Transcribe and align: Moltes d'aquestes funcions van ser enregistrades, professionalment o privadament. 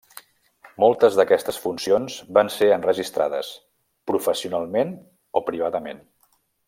Moltes 0.83 1.17
d'aquestes 1.19 1.59
funcions 1.65 2.15
van 2.37 2.49
ser 2.55 2.69
enregistrades, 2.77 3.51
professionalment 4.13 4.95
o 5.41 5.45
privadament. 5.53 6.03